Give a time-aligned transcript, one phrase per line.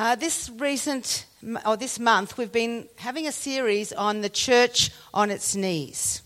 [0.00, 1.26] Uh, this recent,
[1.66, 6.22] or this month, we've been having a series on the church on its knees.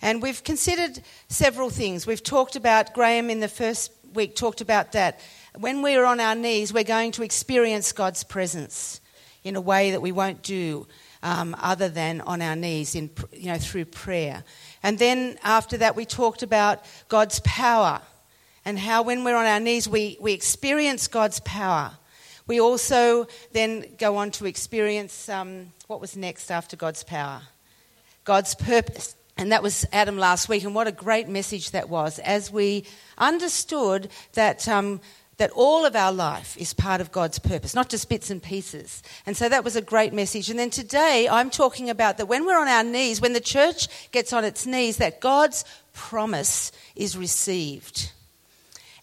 [0.00, 2.06] And we've considered several things.
[2.06, 5.18] We've talked about, Graham in the first week talked about that.
[5.58, 9.00] When we're on our knees, we're going to experience God's presence
[9.42, 10.86] in a way that we won't do
[11.24, 14.44] um, other than on our knees, in, you know, through prayer.
[14.84, 18.00] And then after that, we talked about God's power
[18.64, 21.94] and how when we're on our knees, we, we experience God's power.
[22.48, 27.42] We also then go on to experience um, what was next after God's power?
[28.24, 29.14] God's purpose.
[29.36, 32.84] And that was Adam last week, and what a great message that was as we
[33.18, 35.00] understood that, um,
[35.36, 39.00] that all of our life is part of God's purpose, not just bits and pieces.
[39.26, 40.50] And so that was a great message.
[40.50, 44.10] And then today I'm talking about that when we're on our knees, when the church
[44.10, 48.10] gets on its knees, that God's promise is received.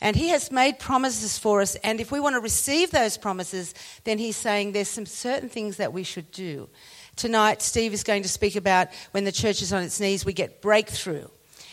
[0.02, 1.76] And he has made promises for us.
[1.76, 3.74] And if we want to receive those promises,
[4.04, 6.70] then he's saying there's some certain things that we should do.
[7.16, 10.34] Tonight, Steve is going to speak about when the church is on its knees, we
[10.34, 11.28] get breakthrough.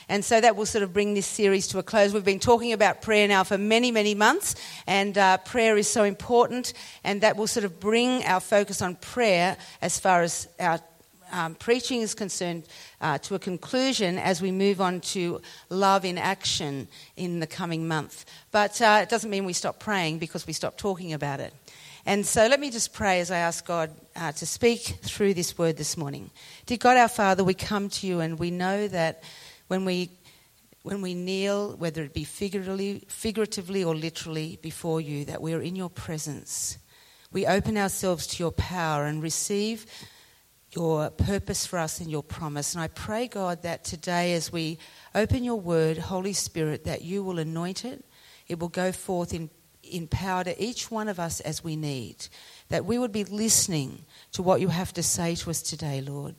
[0.09, 2.13] And so that will sort of bring this series to a close.
[2.13, 6.05] We've been talking about prayer now for many, many months, and uh, prayer is so
[6.05, 10.81] important, and that will sort of bring our focus on prayer as far as our
[11.33, 12.65] um, preaching is concerned
[13.01, 17.89] uh, to a conclusion as we move on to love in action in the coming
[17.89, 18.25] month.
[18.51, 21.53] But uh, it doesn't mean we stop praying because we stop talking about it.
[22.05, 25.57] And so let me just pray as I ask God uh, to speak through this
[25.57, 26.31] word this morning.
[26.67, 29.23] Dear God, our Father, we come to you and we know that
[29.69, 30.11] when we
[30.83, 35.63] when we kneel, whether it be figuratively, figuratively or literally before you, that we are
[35.63, 36.77] in your presence.
[37.31, 39.87] We open ourselves to your power and receive
[40.75, 42.75] your purpose for us and your promise.
[42.75, 44.79] And I pray, God, that today as we
[45.15, 48.05] open your word, Holy Spirit, that you will anoint it.
[48.49, 49.51] It will go forth in,
[49.83, 52.27] in power to each one of us as we need.
[52.71, 56.35] That we would be listening to what you have to say to us today, Lord.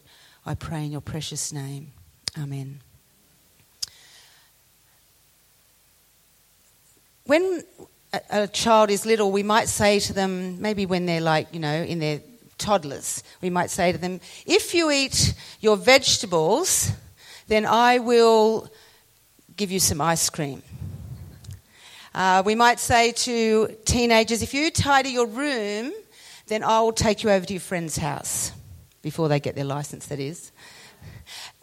[0.45, 1.91] I pray in your precious name.
[2.37, 2.81] Amen.
[7.25, 7.63] When
[8.11, 11.59] a, a child is little, we might say to them, maybe when they're like, you
[11.59, 12.19] know, in their
[12.57, 16.91] toddlers, we might say to them, If you eat your vegetables,
[17.47, 18.69] then I will
[19.55, 20.63] give you some ice cream.
[22.13, 25.91] Uh, we might say to teenagers, If you tidy your room,
[26.47, 28.51] then I will take you over to your friend's house
[29.01, 30.51] before they get their license, that is.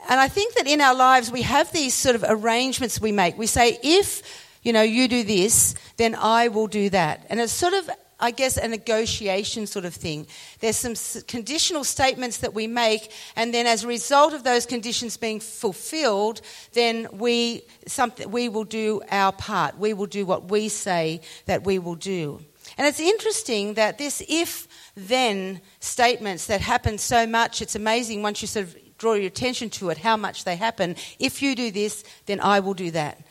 [0.09, 3.37] And I think that in our lives we have these sort of arrangements we make.
[3.37, 4.23] We say, if
[4.63, 7.27] you know you do this, then I will do that.
[7.31, 7.91] And it's sort of
[8.21, 10.27] I guess, a negotiation sort of thing.
[10.61, 10.95] There's some
[11.27, 16.43] conditional statements that we make, and then as a result of those conditions being fulfilled,
[16.75, 19.79] then we, something, we will do our part.
[19.79, 22.45] We will do what we say that we will do.
[22.79, 28.43] And it's interesting that this if then statements that happen so much, it's amazing once
[28.43, 30.95] you sort of draw your attention to it, how much they happen.
[31.19, 33.23] If you do this, then I will do that.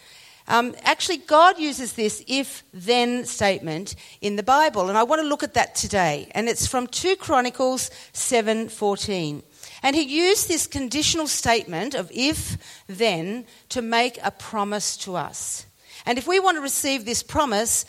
[0.50, 5.28] Um, actually, God uses this if then statement in the Bible, and I want to
[5.28, 6.28] look at that today.
[6.32, 9.44] And it's from 2 Chronicles 7:14.
[9.84, 12.58] And he used this conditional statement of if
[12.88, 15.68] then to make a promise to us.
[16.06, 17.86] And if we want to receive this promise,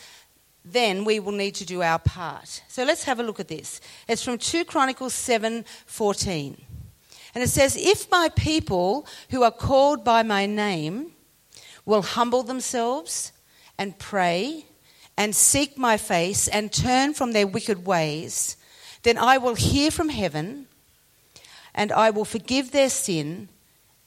[0.63, 2.61] then we will need to do our part.
[2.67, 3.81] So let's have a look at this.
[4.07, 6.61] It's from 2 Chronicles 7:14.
[7.33, 11.13] And it says, "If my people who are called by my name
[11.91, 13.33] will humble themselves
[13.77, 14.65] and pray
[15.17, 18.55] and seek my face and turn from their wicked ways,
[19.03, 20.67] then I will hear from heaven
[21.75, 23.49] and I will forgive their sin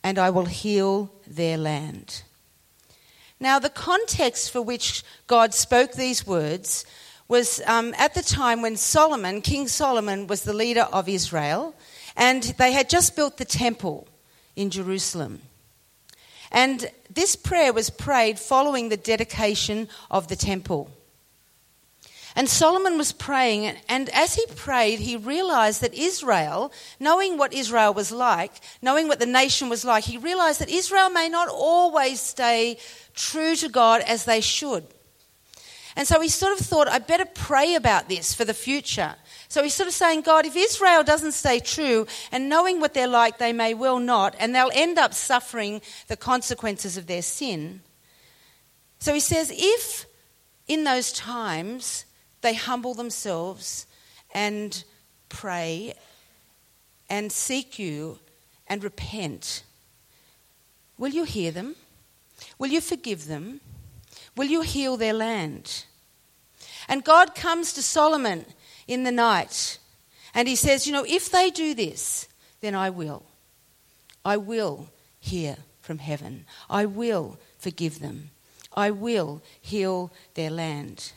[0.02, 2.22] and I will heal their land.
[3.38, 6.86] Now, the context for which God spoke these words
[7.28, 11.74] was um, at the time when Solomon, King Solomon, was the leader of Israel,
[12.16, 14.08] and they had just built the temple
[14.56, 15.42] in Jerusalem.
[16.54, 20.88] And this prayer was prayed following the dedication of the temple.
[22.36, 27.92] And Solomon was praying, and as he prayed, he realized that Israel, knowing what Israel
[27.92, 32.20] was like, knowing what the nation was like, he realized that Israel may not always
[32.20, 32.78] stay
[33.14, 34.84] true to God as they should.
[35.96, 39.14] And so he sort of thought, I better pray about this for the future.
[39.54, 43.06] So he's sort of saying, God, if Israel doesn't stay true and knowing what they're
[43.06, 47.80] like, they may well not, and they'll end up suffering the consequences of their sin.
[48.98, 50.06] So he says, if
[50.66, 52.04] in those times
[52.40, 53.86] they humble themselves
[54.32, 54.82] and
[55.28, 55.94] pray
[57.08, 58.18] and seek you
[58.66, 59.62] and repent,
[60.98, 61.76] will you hear them?
[62.58, 63.60] Will you forgive them?
[64.36, 65.84] Will you heal their land?
[66.88, 68.46] And God comes to Solomon
[68.86, 69.78] in the night.
[70.34, 72.28] And he says, You know, if they do this,
[72.60, 73.24] then I will.
[74.24, 74.88] I will
[75.20, 76.46] hear from heaven.
[76.68, 78.30] I will forgive them.
[78.76, 81.12] I will heal their land.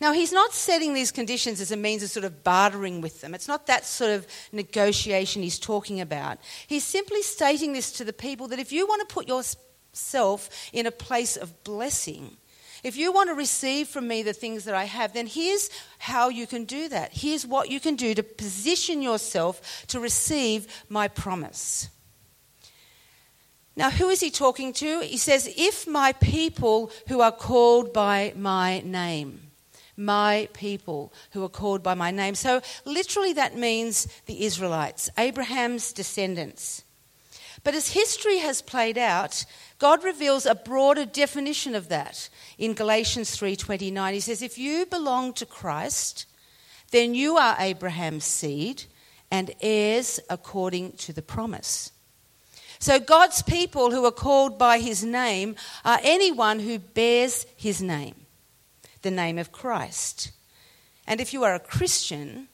[0.00, 3.34] Now, he's not setting these conditions as a means of sort of bartering with them.
[3.34, 6.38] It's not that sort of negotiation he's talking about.
[6.66, 10.86] He's simply stating this to the people that if you want to put yourself in
[10.86, 12.38] a place of blessing,
[12.82, 16.28] if you want to receive from me the things that I have, then here's how
[16.28, 17.12] you can do that.
[17.12, 21.88] Here's what you can do to position yourself to receive my promise.
[23.76, 25.00] Now, who is he talking to?
[25.00, 29.50] He says, If my people who are called by my name
[30.00, 32.34] my people who are called by my name.
[32.34, 36.84] So, literally, that means the Israelites, Abraham's descendants.
[37.62, 39.44] But as history has played out,
[39.78, 44.14] God reveals a broader definition of that in Galatians 3:29.
[44.14, 46.26] He says, "If you belong to Christ,
[46.90, 48.84] then you are Abraham's seed
[49.30, 51.90] and heirs according to the promise."
[52.78, 55.54] So God's people who are called by his name
[55.84, 58.26] are anyone who bears his name
[59.02, 60.30] the name of Christ.
[61.06, 62.48] And if you are a Christian,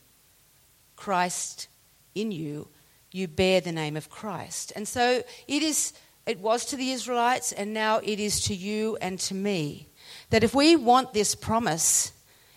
[0.97, 1.69] Christ
[2.14, 2.69] in you,
[3.16, 4.72] you bear the name of Christ.
[4.76, 5.92] And so it is
[6.26, 9.88] it was to the Israelites and now it is to you and to me
[10.30, 12.12] that if we want this promise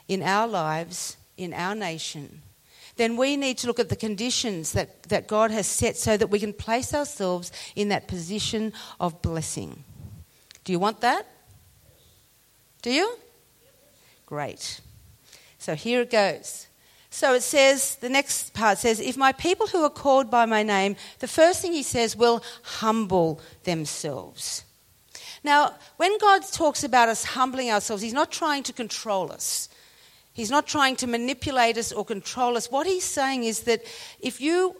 [0.07, 2.41] in our lives, in our nation,
[2.97, 6.27] then we need to look at the conditions that, that God has set so that
[6.27, 9.83] we can place ourselves in that position of blessing.
[10.63, 11.25] Do you want that?
[12.81, 13.17] Do you?
[14.25, 14.81] Great.
[15.59, 16.68] So here it goes.
[17.19, 20.63] So it says, the next part says, if my people who are called by my
[20.63, 24.63] name, the first thing he says will humble themselves.
[25.43, 29.67] Now, when God talks about us humbling ourselves, he's not trying to control us.
[30.31, 32.71] He's not trying to manipulate us or control us.
[32.71, 33.81] What he's saying is that
[34.21, 34.77] if you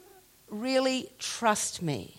[0.47, 2.18] really trust me,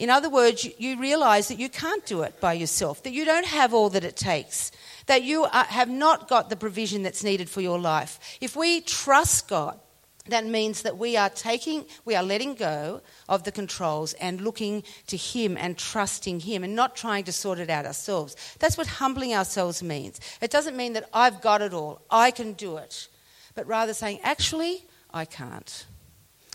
[0.00, 3.44] in other words, you realize that you can't do it by yourself, that you don't
[3.44, 4.72] have all that it takes,
[5.04, 8.18] that you are, have not got the provision that's needed for your life.
[8.40, 9.78] If we trust God,
[10.24, 14.84] that means that we are taking, we are letting go of the controls and looking
[15.08, 18.36] to Him and trusting Him and not trying to sort it out ourselves.
[18.58, 20.18] That's what humbling ourselves means.
[20.40, 23.06] It doesn't mean that I've got it all, I can do it,
[23.54, 25.84] but rather saying, actually, I can't.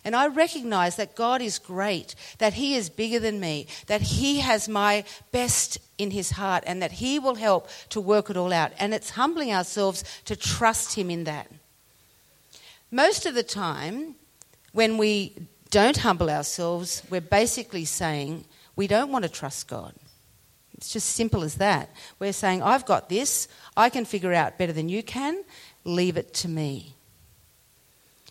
[0.05, 4.39] And I recognize that God is great, that He is bigger than me, that He
[4.39, 8.53] has my best in His heart, and that He will help to work it all
[8.53, 8.71] out.
[8.79, 11.51] And it's humbling ourselves to trust Him in that.
[12.91, 14.15] Most of the time,
[14.71, 15.33] when we
[15.71, 19.93] don't humble ourselves, we're basically saying we don't want to trust God.
[20.77, 21.89] It's just simple as that.
[22.19, 25.43] We're saying, I've got this, I can figure out better than you can,
[25.83, 26.94] leave it to me.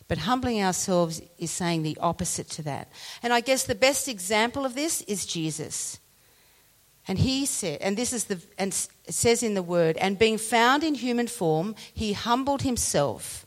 [0.07, 2.91] But humbling ourselves is saying the opposite to that.
[3.23, 5.99] And I guess the best example of this is Jesus.
[7.07, 10.83] And he said, and this is the, and says in the word, and being found
[10.83, 13.45] in human form, he humbled himself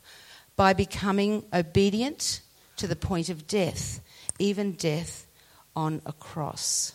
[0.55, 2.41] by becoming obedient
[2.77, 4.01] to the point of death,
[4.37, 5.27] even death
[5.75, 6.93] on a cross.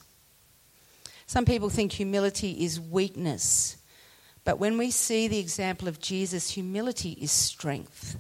[1.27, 3.77] Some people think humility is weakness,
[4.45, 8.17] but when we see the example of Jesus, humility is strength.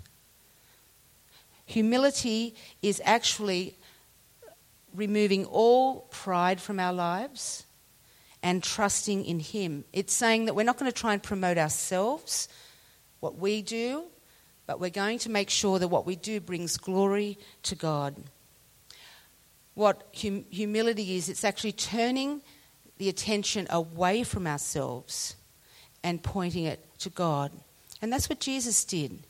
[1.66, 3.76] Humility is actually
[4.94, 7.64] removing all pride from our lives
[8.42, 9.84] and trusting in Him.
[9.92, 12.48] It's saying that we're not going to try and promote ourselves,
[13.20, 14.04] what we do,
[14.66, 18.14] but we're going to make sure that what we do brings glory to God.
[19.74, 22.42] What hum- humility is, it's actually turning
[22.98, 25.36] the attention away from ourselves
[26.02, 27.50] and pointing it to God.
[28.00, 29.20] And that's what Jesus did.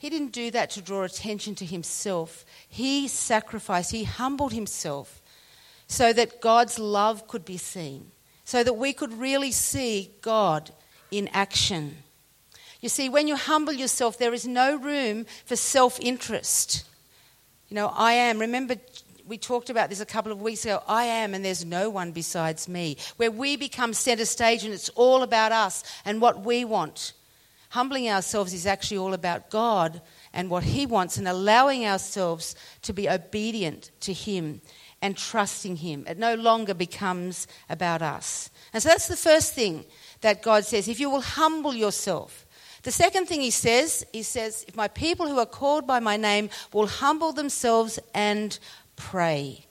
[0.00, 2.46] He didn't do that to draw attention to himself.
[2.66, 5.20] He sacrificed, he humbled himself
[5.86, 8.10] so that God's love could be seen,
[8.44, 10.70] so that we could really see God
[11.10, 11.98] in action.
[12.80, 16.86] You see, when you humble yourself, there is no room for self interest.
[17.68, 18.38] You know, I am.
[18.38, 18.76] Remember,
[19.26, 20.82] we talked about this a couple of weeks ago.
[20.88, 22.96] I am, and there's no one besides me.
[23.18, 27.12] Where we become center stage and it's all about us and what we want.
[27.70, 32.92] Humbling ourselves is actually all about God and what He wants and allowing ourselves to
[32.92, 34.60] be obedient to Him
[35.00, 36.04] and trusting Him.
[36.08, 38.50] It no longer becomes about us.
[38.72, 39.84] And so that's the first thing
[40.20, 42.44] that God says if you will humble yourself.
[42.82, 46.16] The second thing He says, He says, if my people who are called by my
[46.16, 48.58] name will humble themselves and
[48.96, 49.64] pray.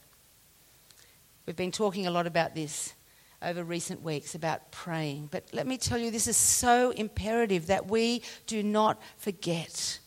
[1.45, 2.93] We've been talking a lot about this
[3.41, 5.29] over recent weeks about praying.
[5.31, 9.99] But let me tell you, this is so imperative that we do not forget.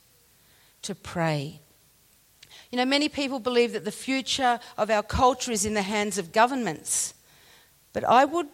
[0.83, 1.61] to pray.
[2.71, 6.19] You know, many people believe that the future of our culture is in the hands
[6.19, 7.15] of governments,
[7.93, 8.49] but I would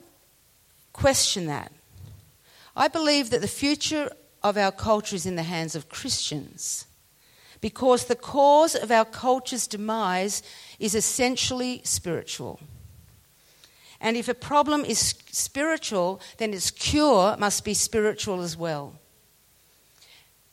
[0.92, 1.72] question that.
[2.76, 4.10] I believe that the future
[4.42, 6.86] of our culture is in the hands of Christians
[7.60, 10.42] because the cause of our culture's demise
[10.78, 12.60] is essentially spiritual.
[14.00, 18.94] And if a problem is spiritual, then its cure must be spiritual as well.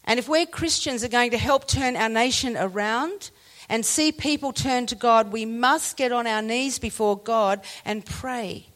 [0.03, 3.31] And if we Christians are going to help turn our nation around
[3.69, 8.05] and see people turn to God, we must get on our knees before God and
[8.05, 8.67] pray.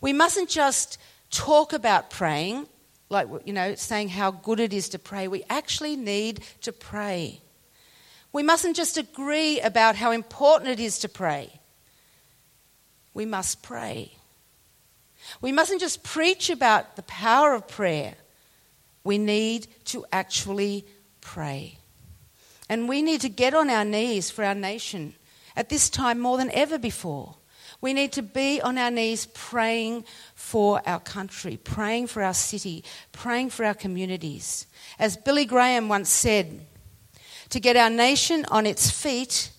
[0.00, 0.98] We mustn't just
[1.30, 2.68] talk about praying,
[3.08, 5.28] like, you know, saying how good it is to pray.
[5.28, 7.40] We actually need to pray.
[8.32, 11.57] We mustn't just agree about how important it is to pray.
[13.18, 14.12] We must pray.
[15.40, 18.14] We mustn't just preach about the power of prayer.
[19.02, 20.86] We need to actually
[21.20, 21.78] pray.
[22.68, 25.14] And we need to get on our knees for our nation
[25.56, 27.34] at this time more than ever before.
[27.80, 30.04] We need to be on our knees praying
[30.36, 34.68] for our country, praying for our city, praying for our communities.
[34.96, 36.60] As Billy Graham once said,
[37.48, 39.50] to get our nation on its feet,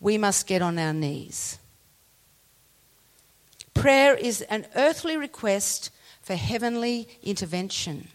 [0.00, 1.59] we must get on our knees.
[3.80, 8.08] Prayer is an earthly request for heavenly intervention.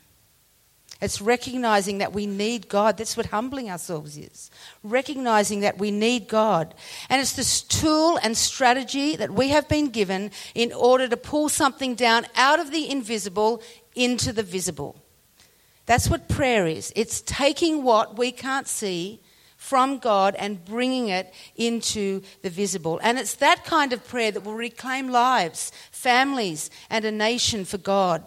[1.02, 2.98] It's recognizing that we need God.
[2.98, 4.52] That's what humbling ourselves is.
[4.84, 6.76] Recognizing that we need God.
[7.10, 11.50] And it's this tool and strategy that we have been given in order to pull
[11.50, 13.64] something down out of the invisible
[13.96, 14.96] into the visible.
[15.88, 16.94] That's what prayer is.
[16.96, 19.20] It's taking what we can't see
[19.66, 23.00] from God and bringing it into the visible.
[23.02, 27.80] And it's that kind of prayer that will reclaim lives, families, and a nation for
[27.80, 28.24] God.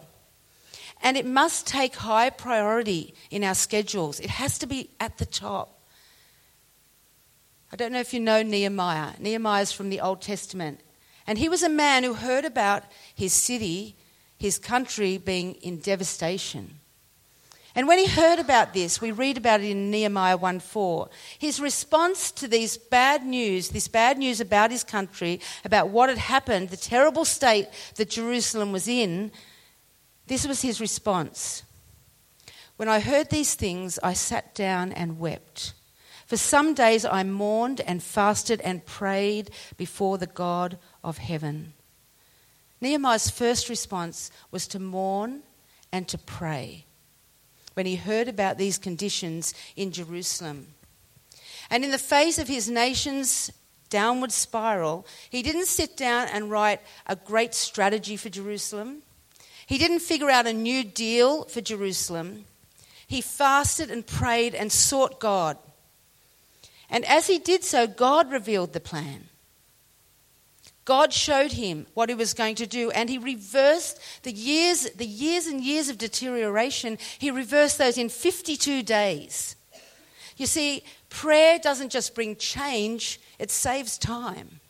[1.00, 5.26] And it must take high priority in our schedules, it has to be at the
[5.26, 5.78] top.
[7.73, 9.12] I don't know if you know Nehemiah.
[9.21, 10.80] Nehemiah is from the Old Testament.
[11.26, 12.83] And he was a man who heard about
[13.14, 13.95] his city,
[14.38, 16.80] his country being in devastation.
[17.79, 21.09] And when he heard about this, we read about it in Nehemiah 1 4.
[21.39, 26.19] His response to these bad news, this bad news about his country, about what had
[26.19, 29.31] happened, the terrible state that Jerusalem was in,
[30.27, 31.63] this was his response.
[32.79, 35.73] When I heard these things, I sat down and wept.
[36.27, 41.75] For some days I mourned and fasted and prayed before the God of heaven.
[42.81, 45.45] Nehemiah's first response was to mourn
[45.93, 46.87] and to pray
[47.79, 50.67] when he heard about these conditions in Jerusalem.
[51.71, 53.53] And in the face of his nation's
[53.89, 59.03] downward spiral, he didn't sit down and write a great strategy for Jerusalem.
[59.65, 62.47] He didn't figure out a new deal for Jerusalem.
[63.07, 65.57] He fasted and prayed and sought God.
[66.91, 69.29] And as he did so, God revealed the plan.
[70.88, 75.04] God showed him what he was going to do, and he reversed the years, the
[75.04, 79.54] years and years of deterioration, he reversed those in 52 days.
[80.38, 84.61] You see, prayer doesn't just bring change, it saves time.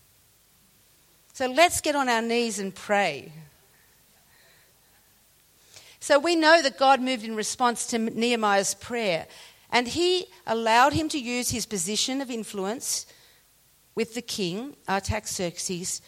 [1.34, 3.32] So let's get on our knees and pray.
[6.00, 9.28] So we know that God moved in response to Nehemiah's prayer,
[9.70, 13.06] and he allowed him to use his position of influence
[13.98, 16.00] with the king, Artaxerxes,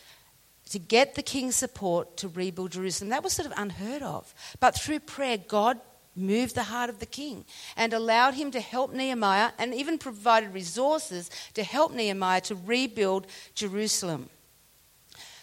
[0.70, 3.10] to get the king's support to rebuild Jerusalem.
[3.10, 4.32] That was sort of unheard of.
[4.60, 5.80] But through prayer, God
[6.14, 7.44] moved the heart of the king
[7.76, 13.26] and allowed him to help Nehemiah and even provided resources to help Nehemiah to rebuild
[13.56, 14.30] Jerusalem.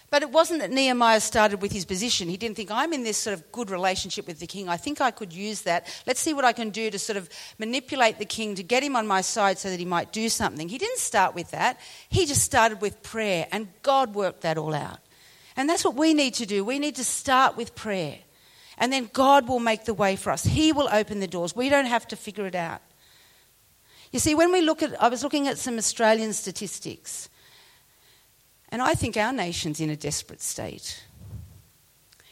[0.09, 2.29] But it wasn't that Nehemiah started with his position.
[2.29, 4.69] He didn't think, I'm in this sort of good relationship with the king.
[4.69, 5.85] I think I could use that.
[6.05, 8.95] Let's see what I can do to sort of manipulate the king to get him
[8.95, 10.69] on my side so that he might do something.
[10.69, 11.77] He didn't start with that.
[12.07, 14.99] He just started with prayer, and God worked that all out.
[15.57, 16.63] And that's what we need to do.
[16.63, 18.19] We need to start with prayer.
[18.77, 20.43] And then God will make the way for us.
[20.43, 21.55] He will open the doors.
[21.55, 22.81] We don't have to figure it out.
[24.11, 27.27] You see, when we look at, I was looking at some Australian statistics.
[28.69, 31.03] And I think our nation's in a desperate state.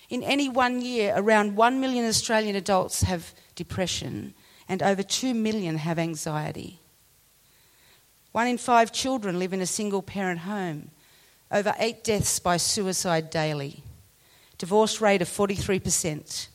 [0.10, 4.34] In any one year, around 1 million Australian adults have depression
[4.68, 6.80] and over 2 million have anxiety.
[8.32, 10.92] One in five children live in a single parent home.
[11.52, 13.84] Over eight deaths by suicide daily.
[14.58, 16.48] Divorce rate of 43%.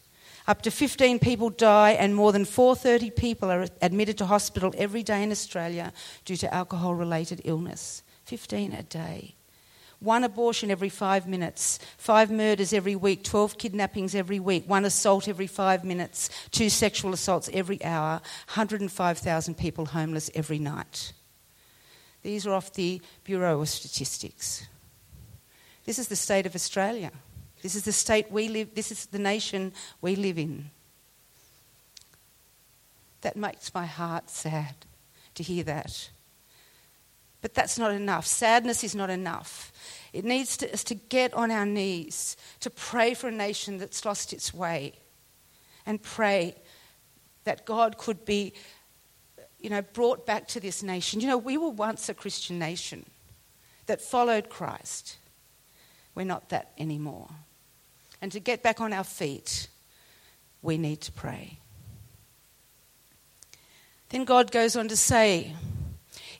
[0.47, 5.03] Up to 15 people die, and more than 430 people are admitted to hospital every
[5.03, 5.93] day in Australia
[6.25, 8.03] due to alcohol related illness.
[8.25, 9.37] 15 a day.
[10.01, 15.29] One abortion every five minutes, five murders every week, 12 kidnappings every week, one assault
[15.29, 21.13] every five minutes, two sexual assaults every hour, 105,000 people homeless every night.
[22.23, 24.67] These are off the Bureau of Statistics.
[25.85, 27.13] This is the state of Australia.
[27.63, 30.71] This is the state we live, this is the nation we live in.
[33.21, 34.75] That makes my heart sad
[35.35, 36.09] to hear that.
[37.43, 38.27] But that's not enough.
[38.27, 39.73] Sadness is not enough.
[40.13, 44.05] It needs to, us to get on our knees to pray for a nation that's
[44.05, 44.95] lost its way
[45.87, 46.57] and pray
[47.45, 48.53] that God could be,
[49.59, 51.21] you know, brought back to this nation.
[51.21, 53.07] You know, we were once a Christian nation
[53.87, 55.17] that followed Christ.
[56.15, 57.29] We're not that anymore.
[58.21, 59.69] And to get back on our feet,
[60.61, 61.59] we need to pray.
[64.11, 65.55] Then God goes on to say,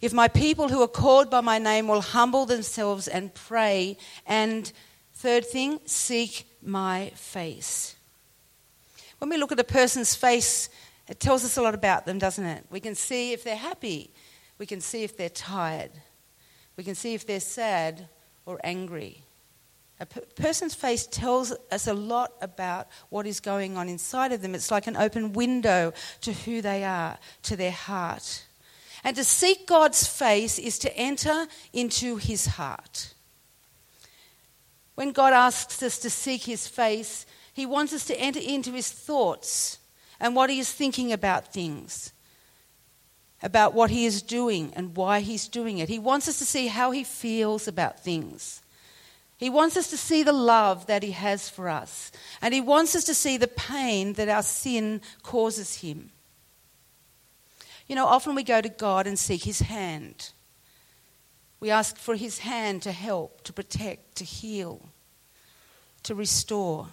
[0.01, 4.73] If my people who are called by my name will humble themselves and pray, and
[5.15, 7.97] third thing, seek my face.
[9.19, 10.71] When we look at a person's face,
[11.09, 12.65] it tells us a lot about them, doesn't it?
[12.71, 14.11] We can see if they're happy,
[14.59, 15.91] we can see if they're tired,
[16.77, 18.09] we can see if they're sad
[18.47, 19.23] or angry.
[20.01, 24.55] A person's face tells us a lot about what is going on inside of them.
[24.55, 25.93] It's like an open window
[26.23, 28.45] to who they are, to their heart.
[29.03, 33.15] And to seek God's face is to enter into his heart.
[34.95, 38.91] When God asks us to seek his face, he wants us to enter into his
[38.91, 39.79] thoughts
[40.19, 42.13] and what he is thinking about things,
[43.43, 45.89] about what he is doing and why he's doing it.
[45.89, 48.61] He wants us to see how he feels about things.
[49.41, 52.13] He wants us to see the love that He has for us.
[52.43, 56.11] And He wants us to see the pain that our sin causes Him.
[57.91, 60.31] You know, often we go to God and seek His hand.
[61.59, 64.91] We ask for His hand to help, to protect, to heal,
[66.05, 66.87] to restore.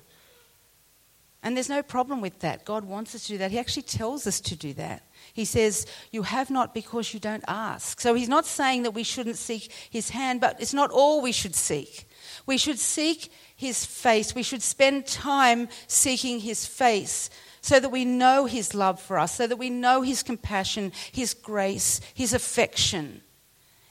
[1.44, 2.66] And there's no problem with that.
[2.66, 3.52] God wants us to do that.
[3.52, 5.04] He actually tells us to do that.
[5.36, 8.02] He says, You have not because you don't ask.
[8.02, 11.32] So he's not saying that we shouldn't seek his hand, but it's not all we
[11.32, 12.10] should seek.
[12.48, 14.34] We should seek his face.
[14.34, 17.30] We should spend time seeking his face
[17.68, 21.34] so that we know his love for us, so that we know his compassion, his
[21.34, 23.22] grace, his affection,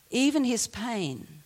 [0.08, 1.42] even his pain.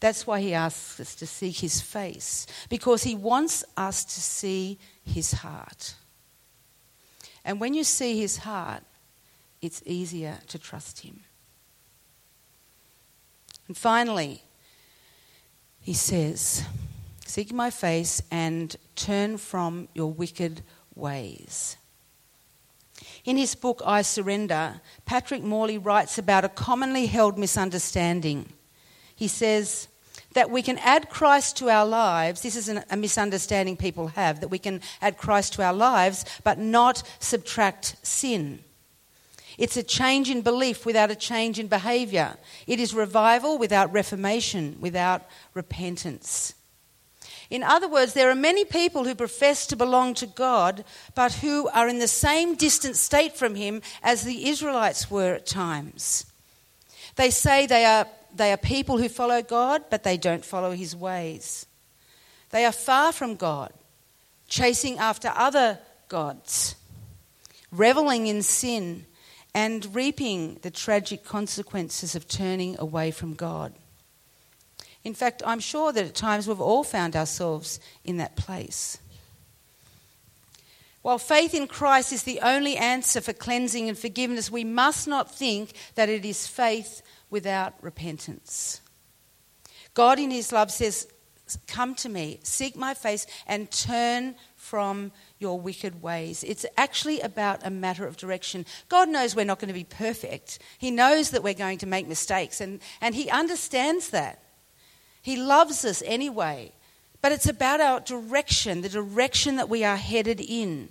[0.00, 4.80] That's why he asks us to seek his face, because he wants us to see
[5.04, 5.94] his heart.
[7.44, 8.82] And when you see his heart,
[9.62, 11.20] it's easier to trust him.
[13.68, 14.42] And finally,
[15.80, 16.64] he says,
[17.26, 20.62] Seek my face and turn from your wicked
[20.94, 21.76] ways.
[23.24, 28.52] In his book, I Surrender, Patrick Morley writes about a commonly held misunderstanding.
[29.14, 29.88] He says
[30.34, 32.42] that we can add Christ to our lives.
[32.42, 36.58] This is a misunderstanding people have that we can add Christ to our lives, but
[36.58, 38.60] not subtract sin.
[39.58, 42.36] It's a change in belief without a change in behaviour.
[42.66, 45.22] It is revival without reformation, without
[45.54, 46.54] repentance.
[47.50, 51.68] In other words, there are many people who profess to belong to God, but who
[51.68, 56.26] are in the same distant state from Him as the Israelites were at times.
[57.14, 60.96] They say they are, they are people who follow God, but they don't follow His
[60.96, 61.66] ways.
[62.50, 63.72] They are far from God,
[64.48, 65.78] chasing after other
[66.08, 66.74] gods,
[67.70, 69.06] reveling in sin
[69.54, 73.72] and reaping the tragic consequences of turning away from God.
[75.06, 78.98] In fact, I'm sure that at times we've all found ourselves in that place.
[81.02, 85.32] While faith in Christ is the only answer for cleansing and forgiveness, we must not
[85.32, 88.80] think that it is faith without repentance.
[89.94, 91.06] God, in His love, says,
[91.68, 96.42] Come to me, seek my face, and turn from your wicked ways.
[96.42, 98.66] It's actually about a matter of direction.
[98.88, 100.58] God knows we're not going to be perfect.
[100.78, 104.42] He knows that we're going to make mistakes, and, and He understands that.
[105.26, 106.70] He loves us anyway.
[107.20, 110.90] But it's about our direction, the direction that we are headed in.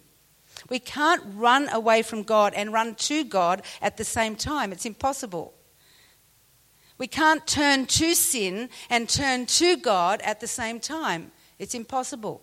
[0.69, 4.73] We can't run away from God and run to God at the same time.
[4.73, 5.53] It's impossible.
[6.97, 11.31] We can't turn to sin and turn to God at the same time.
[11.57, 12.41] It's impossible.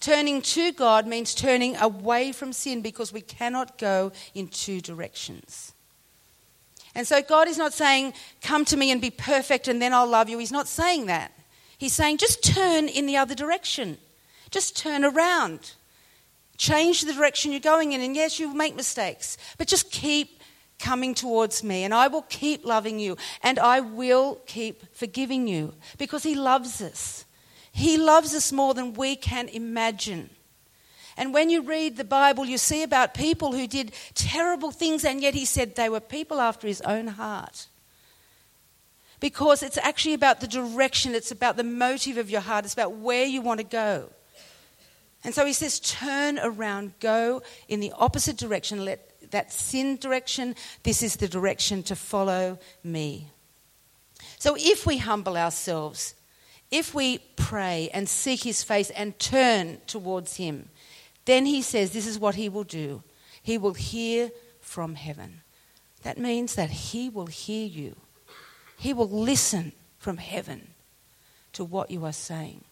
[0.00, 5.74] Turning to God means turning away from sin because we cannot go in two directions.
[6.94, 10.06] And so God is not saying, Come to me and be perfect and then I'll
[10.06, 10.38] love you.
[10.38, 11.32] He's not saying that.
[11.78, 13.98] He's saying, Just turn in the other direction.
[14.50, 15.72] Just turn around.
[16.58, 18.00] Change the direction you're going in.
[18.00, 20.42] And yes, you'll make mistakes, but just keep
[20.82, 25.74] coming towards me, and I will keep loving you, and I will keep forgiving you
[25.96, 27.24] because He loves us.
[27.70, 30.28] He loves us more than we can imagine.
[31.16, 35.20] And when you read the Bible, you see about people who did terrible things, and
[35.20, 37.66] yet He said they were people after His own heart.
[39.20, 42.96] Because it's actually about the direction, it's about the motive of your heart, it's about
[42.96, 44.08] where you want to go.
[45.24, 50.54] And so he says, turn around, go in the opposite direction, let that sin direction,
[50.82, 53.28] this is the direction to follow me.
[54.38, 56.14] So if we humble ourselves,
[56.70, 60.68] if we pray and seek his face and turn towards him,
[61.24, 63.02] then he says this is what he will do.
[63.42, 64.30] He will hear
[64.60, 65.40] from heaven.
[66.02, 67.96] That means that he will hear you.
[68.76, 70.68] He will listen from heaven
[71.52, 72.64] to what you are saying,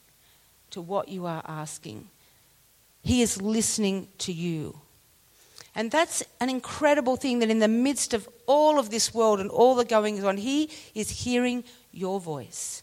[0.70, 2.08] to what you are asking.
[3.02, 4.80] He is listening to you.
[5.74, 9.50] And that's an incredible thing that in the midst of all of this world and
[9.50, 12.82] all the goings on, He is hearing your voice.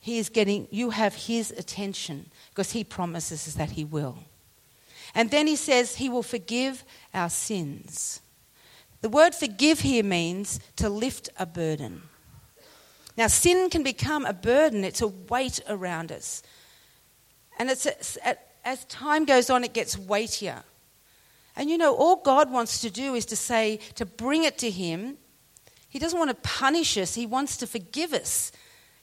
[0.00, 4.18] He is getting, you have His attention because He promises that He will.
[5.14, 8.20] And then He says He will forgive our sins.
[9.00, 12.02] The word forgive here means to lift a burden.
[13.16, 16.42] Now, sin can become a burden, it's a weight around us.
[17.58, 17.86] And it's
[18.64, 20.62] as time goes on, it gets weightier.
[21.56, 24.70] And you know, all God wants to do is to say, to bring it to
[24.70, 25.16] Him.
[25.88, 28.52] He doesn't want to punish us, He wants to forgive us.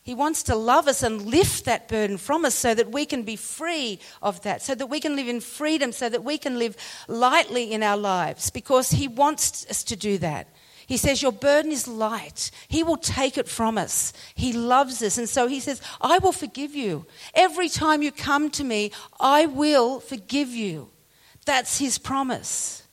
[0.06, 3.24] He wants to love us and lift that burden from us so that we can
[3.24, 6.60] be free of that, so that we can live in freedom, so that we can
[6.60, 10.48] live lightly in our lives, because He wants us to do that.
[10.86, 12.52] He says, Your burden is light.
[12.68, 14.14] He will take it from us.
[14.36, 15.18] He loves us.
[15.18, 17.08] And so he says, I will forgive you.
[17.34, 20.92] Every time you come to me, I will forgive you.
[21.48, 22.84] That's his promise.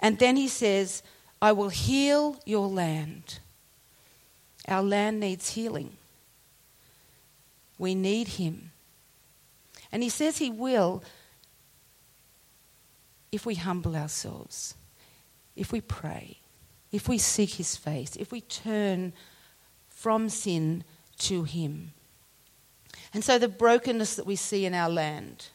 [0.00, 1.04] And then he says,
[1.40, 3.38] I will heal your land.
[4.66, 5.96] Our land needs healing.
[7.78, 8.72] We need him.
[9.90, 11.02] And he says he will
[13.32, 14.74] if we humble ourselves,
[15.56, 16.38] if we pray
[16.94, 19.12] if we seek his face, if we turn
[19.88, 20.84] from sin
[21.18, 21.92] to him.
[23.12, 25.48] And so the brokenness that we see in our land,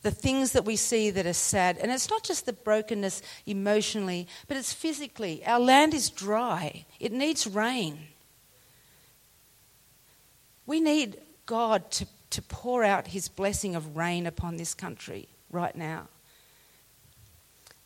[0.00, 4.26] the things that we see that are sad, and it's not just the brokenness emotionally,
[4.48, 5.44] but it's physically.
[5.44, 7.98] Our land is dry, it needs rain.
[10.66, 15.74] We need God to, to pour out his blessing of rain upon this country right
[15.74, 16.08] now.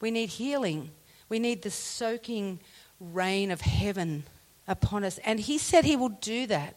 [0.00, 0.90] We need healing
[1.30, 2.60] we need the soaking
[2.98, 4.24] rain of heaven
[4.68, 5.18] upon us.
[5.24, 6.74] And He said He will do that.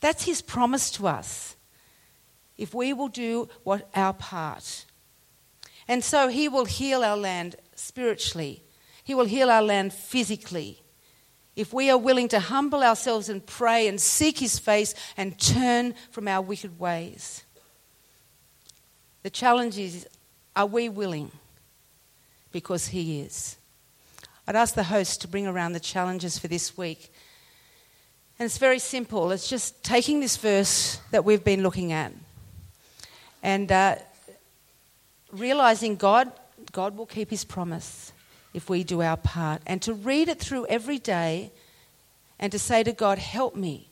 [0.00, 1.54] That's His promise to us.
[2.56, 4.86] If we will do what our part.
[5.86, 8.64] And so He will heal our land spiritually,
[9.04, 10.79] He will heal our land physically.
[11.60, 15.94] If we are willing to humble ourselves and pray and seek His face and turn
[16.10, 17.44] from our wicked ways.
[19.22, 20.08] The challenge is
[20.56, 21.30] are we willing?
[22.50, 23.58] because He is.
[24.46, 27.12] I'd ask the host to bring around the challenges for this week.
[28.38, 29.30] And it's very simple.
[29.30, 32.12] It's just taking this verse that we've been looking at
[33.42, 33.96] and uh,
[35.30, 36.32] realizing God,
[36.72, 38.12] God will keep His promise
[38.52, 39.62] if we do our part.
[39.66, 41.52] And to read it through every day
[42.38, 43.88] and to say to God, help me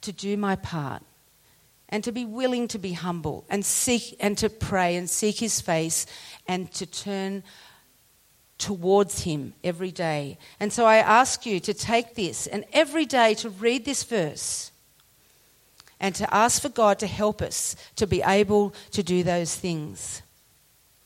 [0.00, 1.02] to do my part
[1.88, 5.60] and to be willing to be humble and seek and to pray and seek his
[5.60, 6.06] face
[6.46, 7.42] and to turn
[8.58, 10.36] towards Him every day.
[10.60, 14.72] And so I ask you to take this and every day to read this verse
[16.00, 20.22] and to ask for God to help us to be able to do those things.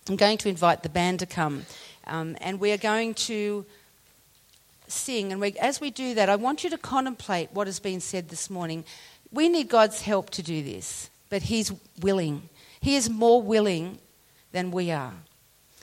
[0.09, 1.65] I'm going to invite the band to come
[2.07, 3.65] um, and we are going to
[4.89, 5.33] sing.
[5.33, 8.29] And we, as we do that, I want you to contemplate what has been said
[8.29, 8.85] this morning.
[9.31, 12.49] We need God's help to do this, but He's willing.
[12.81, 13.99] He is more willing
[14.53, 15.15] than we are.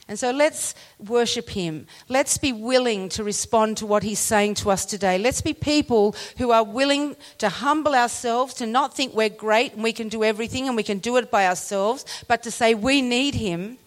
[0.09, 1.85] And so let's worship him.
[2.07, 5.19] Let's be willing to respond to what he's saying to us today.
[5.19, 9.83] Let's be people who are willing to humble ourselves, to not think we're great and
[9.83, 13.03] we can do everything and we can do it by ourselves, but to say we
[13.03, 13.77] need him.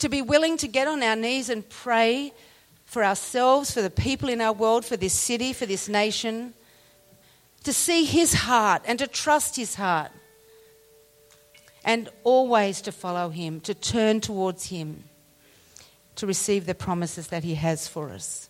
[0.00, 2.32] To be willing to get on our knees and pray
[2.84, 6.52] for ourselves, for the people in our world, for this city, for this nation.
[7.64, 10.10] To see his heart and to trust his heart
[11.84, 15.04] and always to follow Him, to turn towards Him,
[16.16, 18.49] to receive the promises that He has for us.